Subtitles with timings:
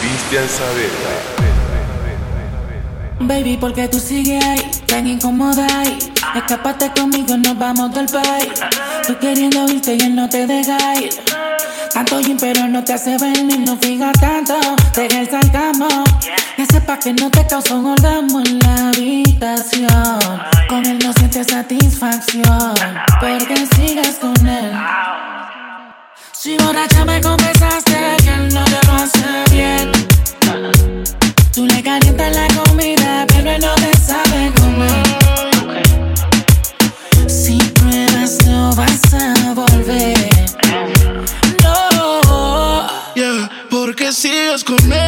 [0.00, 1.48] Cristian Saavedra.
[3.20, 5.98] Baby, porque tú sigues ahí, tan incómoda ahí.
[6.36, 8.48] Escápate conmigo, nos vamos del país.
[9.06, 11.10] Tú queriendo irte y él no te deja ir.
[11.92, 14.54] Tanto gym, pero no te hace venir, no fijas tanto.
[14.94, 16.04] Te que salgamos.
[16.56, 20.42] Que sepa que no te causó un orgasmo en la habitación.
[20.68, 22.74] Con él no sientes satisfacción.
[23.20, 24.72] Porque sigues con él.
[26.40, 29.90] Si borracha me confesaste que él no te lo hace bien.
[31.52, 35.02] Tú le calientas la comida, pero él no te sabe comer.
[37.28, 40.30] Si pruebas, no vas a volver.
[41.64, 42.86] No.
[43.16, 45.07] Yeah, porque sigues con él.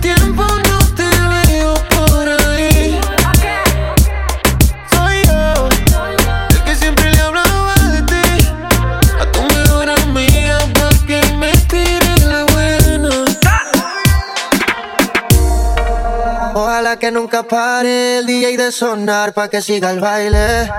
[0.00, 0.39] tiempo
[17.10, 20.70] nunca pare el DJ de sonar pa' que siga el baile.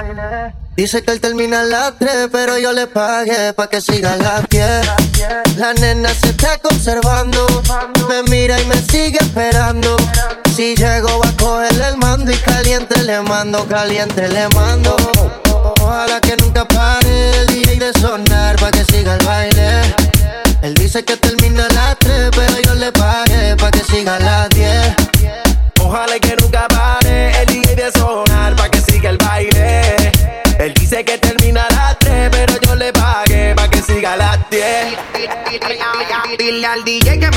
[0.76, 4.48] Dice que él termina a las 3, pero yo le pagué pa' que siga las
[4.50, 4.88] 10.
[5.58, 7.46] La nena se está conservando,
[8.08, 9.96] me mira y me sigue esperando.
[10.56, 14.96] Si llego va a cogerle el mando y caliente le mando, caliente le mando.
[15.82, 19.82] Ojalá que nunca pare el DJ de sonar pa' que siga el baile.
[20.62, 24.20] Él dice que termina a las 3, pero yo le pagué pa' que siga a
[24.20, 25.01] las 10.
[25.92, 29.98] Ojalá que nunca pare el DJ de sonar pa' que siga el baile.
[30.58, 31.98] Él dice que termina a las
[32.32, 34.98] pero yo le pagué pa' que siga a las 10.
[36.66, 37.31] Al DJ que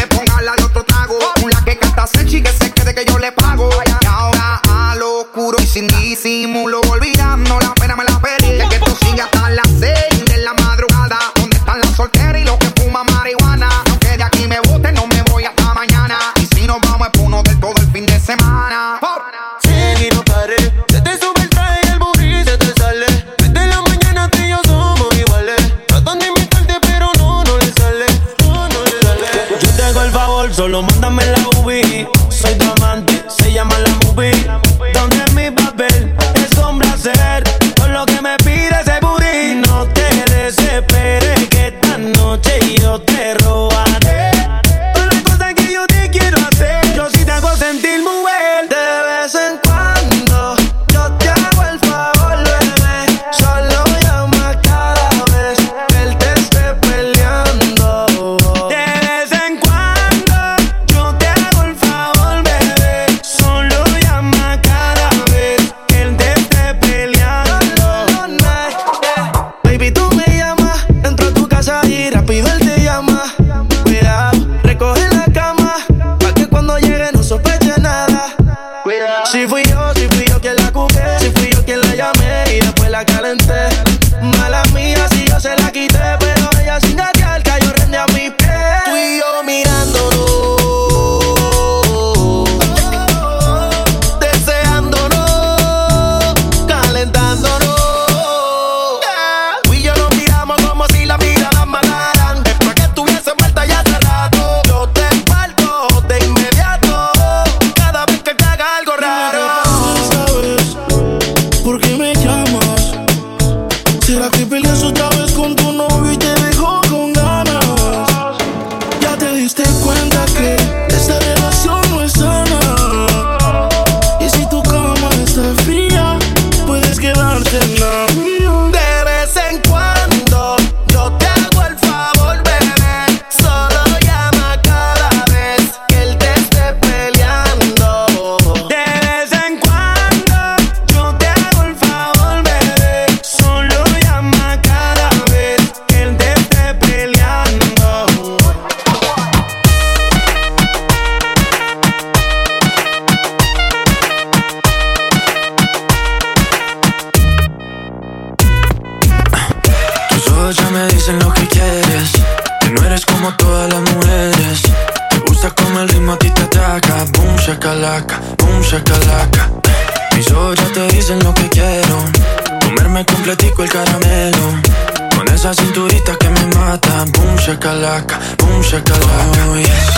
[175.54, 177.04] una cinturita que me mata.
[177.12, 179.46] Boom, shakalaka, boom, shakalaka.
[179.48, 179.90] Oh, yes.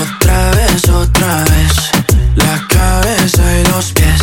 [0.00, 1.74] Otra vez, otra vez.
[2.36, 4.22] La cabeza y los pies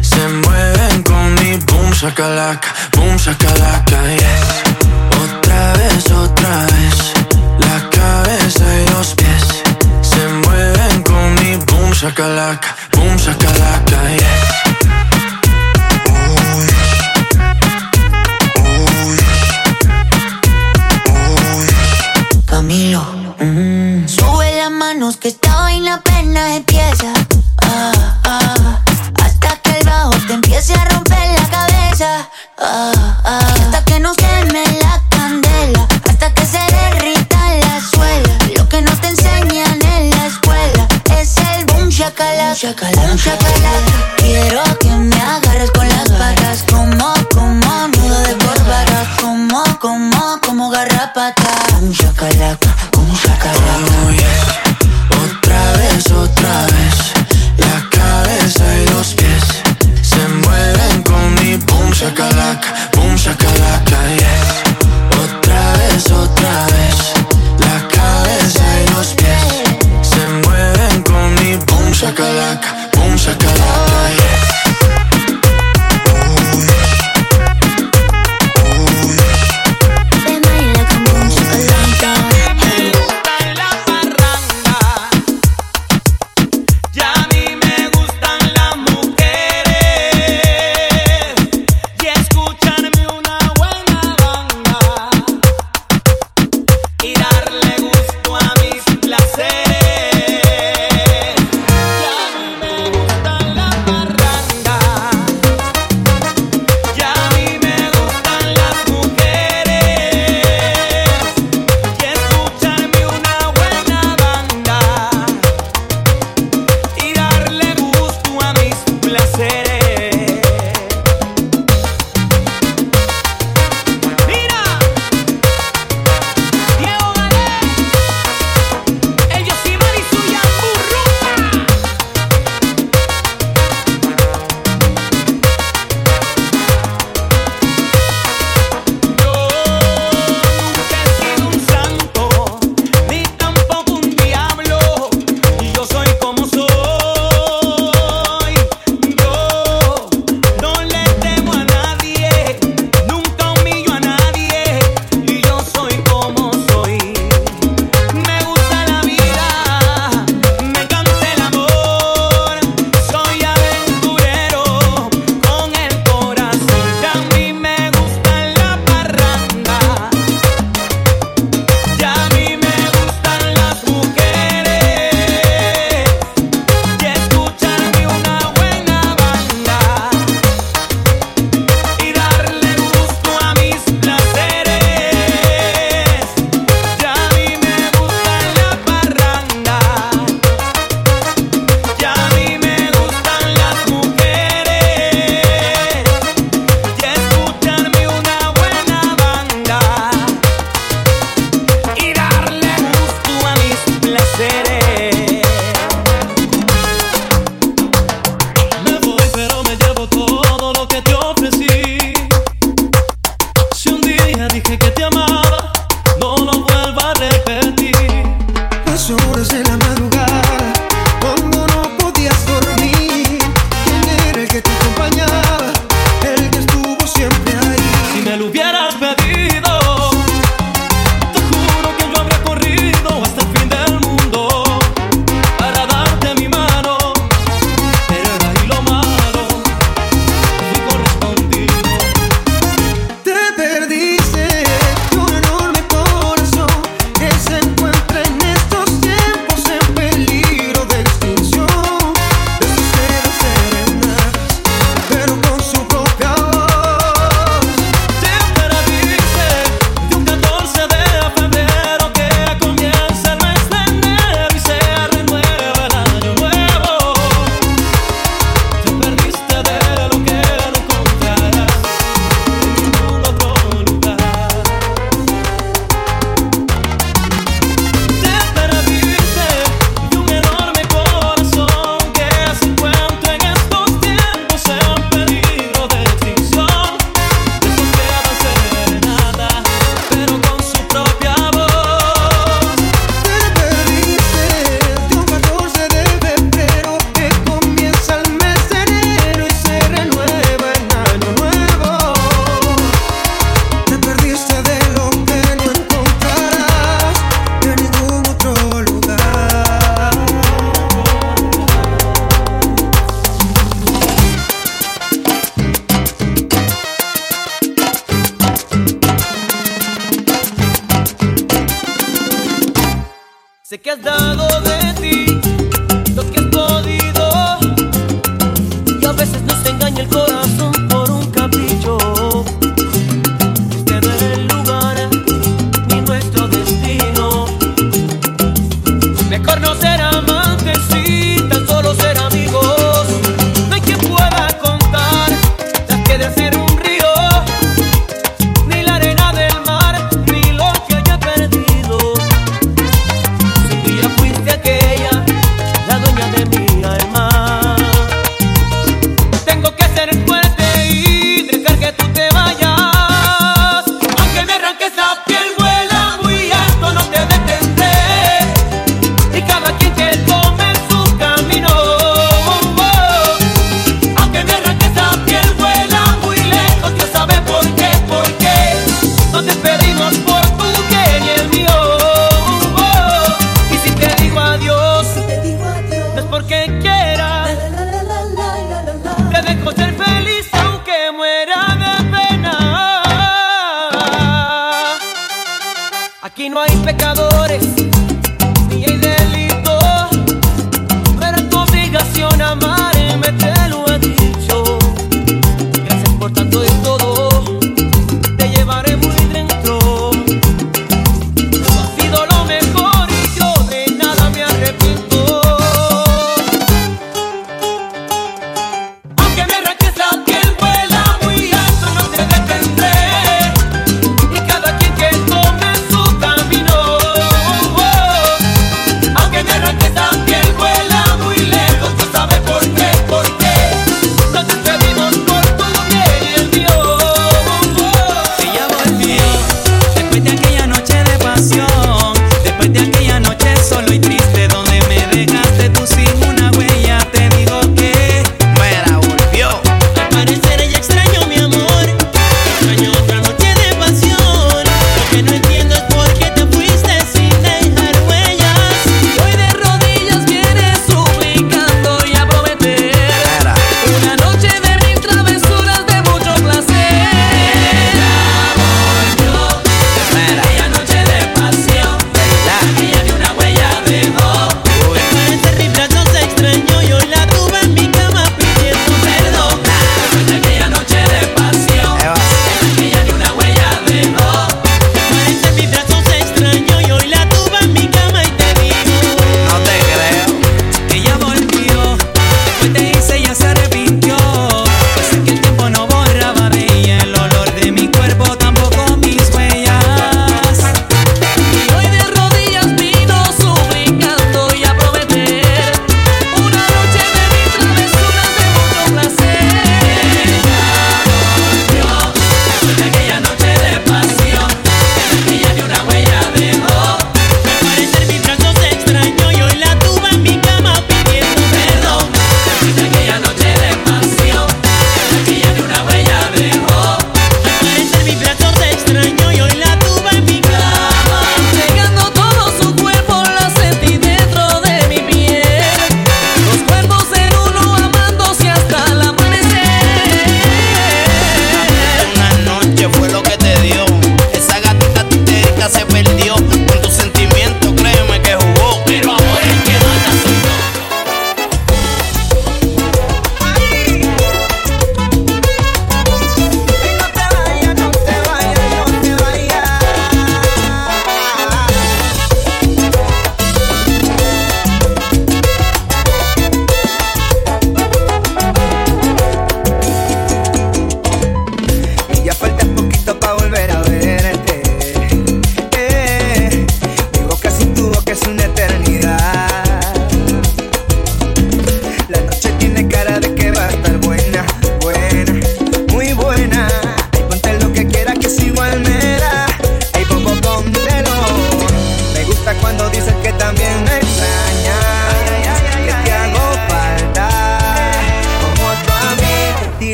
[0.00, 4.02] se mueven con mi boom, shakalaka, boom, shakalaka.
[4.14, 4.46] Yes.
[5.22, 6.96] Otra vez, otra vez.
[7.58, 9.44] La cabeza y los pies
[10.02, 12.76] se mueven con mi boom, shakalaka.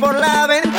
[0.00, 0.78] por la ventana,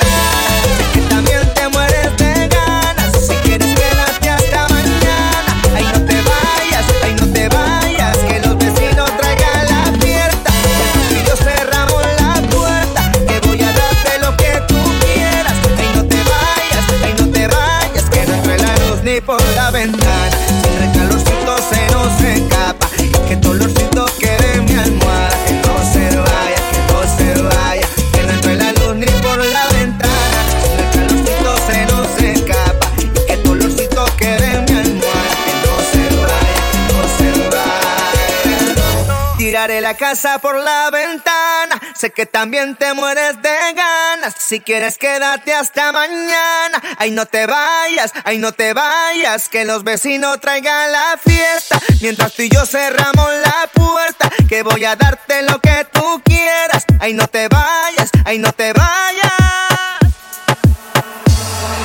[0.94, 3.26] que también te mueres de ganas.
[3.26, 5.62] Si quieres, quédate hasta mañana.
[5.74, 10.52] Ay, no te vayas, ay, no te vayas, que los vecinos traigan la fiesta.
[11.10, 15.56] Y yo cerramos la puerta, que voy a darte lo que tú quieras.
[15.80, 19.42] Ay, no te vayas, ay, no te vayas, que no entre la luz ni por
[19.56, 20.11] la ventana.
[39.96, 41.80] Casa por la ventana.
[41.96, 44.36] Sé que también te mueres de ganas.
[44.38, 46.82] Si quieres, quédate hasta mañana.
[46.98, 49.50] Ay, no te vayas, ay, no te vayas.
[49.50, 51.80] Que los vecinos traigan la fiesta.
[52.02, 54.30] Mientras tú y yo cerramos la puerta.
[54.48, 56.86] Que voy a darte lo que tú quieras.
[57.00, 59.32] Ay, no te vayas, ay, no te vayas.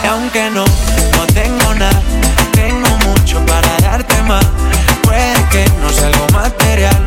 [0.02, 2.02] Y aunque no, no tengo nada,
[2.52, 4.44] tengo mucho para darte más.
[5.02, 7.04] Puede que no sea algo material,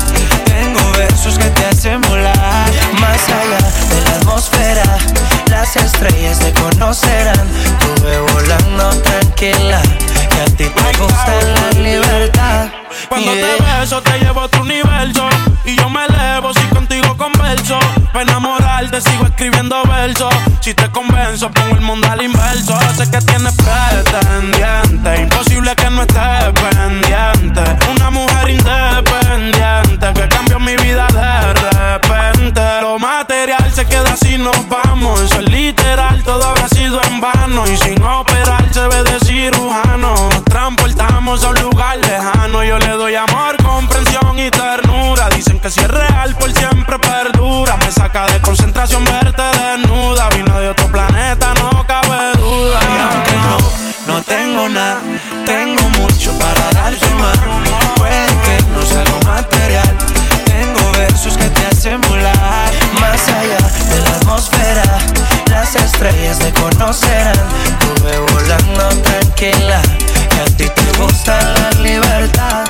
[1.27, 2.71] que te hacen volar.
[2.99, 3.57] Más allá
[3.89, 4.83] de la atmósfera,
[5.49, 7.47] las estrellas te conocerán.
[7.79, 12.78] Tuve volando tranquila, que a ti te gusta la libertad.
[13.09, 13.57] Cuando Yeah.
[13.57, 15.27] te beso te llevo a otro universo.
[15.65, 17.79] Y yo me elevo si contigo converso.
[18.13, 20.33] Para enamorarte sigo escribiendo versos.
[20.61, 22.77] Si te convenzo pongo el mundo al inverso.
[22.95, 25.21] Sé que tienes pretendiente.
[25.21, 27.61] Imposible que no estés pendiente.
[27.91, 32.61] Una mujer independiente Que cambió mi vida de repente.
[32.81, 35.21] Lo material se queda si nos vamos.
[35.21, 40.13] Eso es literal, todo habrá sido en vano Y sin operar se ve de cirujano.
[40.45, 45.29] Transportamos a un lugar lejano Yo le doy amor, comprensión y ternura.
[45.29, 47.75] Dicen que si es real por siempre perdura.
[47.77, 50.29] Me saca de concentración verte desnuda.
[50.29, 52.79] Vino de otro planeta, no cabe duda.
[52.81, 55.01] Y aunque no, no tengo nada,
[66.29, 67.33] estrellas te conocerán.
[67.79, 69.81] Tuve volando tranquila,
[70.29, 72.65] que a ti te gusta la libertad.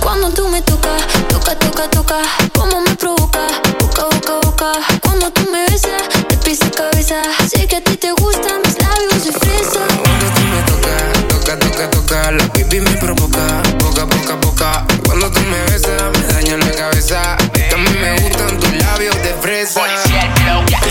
[0.00, 2.16] Cuando tú me tocas, toca, toca, toca,
[2.54, 3.46] como me provoca,
[3.80, 4.72] boca, boca, boca.
[5.00, 7.22] Cuando tú me besas, te pisa cabeza.
[7.48, 9.80] Sé que a ti te gustan mis labios de fresa.
[10.02, 14.86] Cuando tú me tocas, toca, toca, toca, la baby me provoca, poca, poca, poca.
[15.06, 17.36] Cuando tú me besas, me daña la cabeza.
[17.70, 19.80] También me gustan tus labios de fresa.
[19.86, 20.81] Y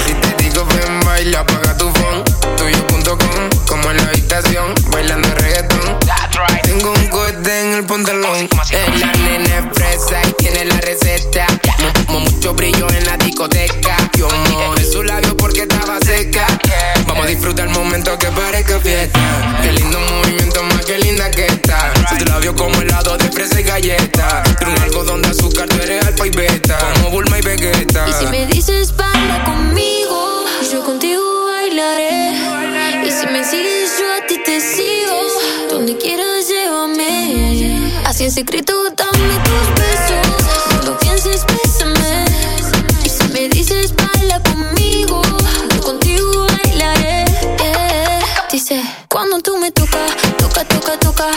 [1.22, 2.24] baila, apaga tu phone.
[2.58, 5.98] Tuyo.com, como en la habitación, bailando reggaetón.
[6.64, 8.50] Tengo un cohete en el pantalón.
[8.72, 11.46] Es la nena es fresa y tiene la receta.
[12.08, 13.98] Mu- mucho brillo en la discoteca.
[14.18, 16.48] Yo mojé su labio porque estaba seca.
[17.08, 19.20] Vamos a disfrutar el momento que parezca fiesta.
[19.62, 21.94] Qué lindo movimiento, más que linda que está.
[22.18, 24.42] Tu labio como helado de fresa y galleta.
[24.58, 26.78] Tiene un algodón de azúcar, tú eres alfa y beta.
[26.96, 28.06] Como Bulma y Vegeta.
[28.10, 29.11] Y si me dices baila
[38.22, 40.86] Así en secreto, dame tus besos.
[40.86, 42.26] Lo pienses, bésame.
[43.04, 45.24] Y si me dices baila conmigo,
[45.74, 47.26] yo contigo bailaré.
[48.52, 48.80] Dice,
[49.10, 51.32] cuando tú me tocas, toca, toca, toca.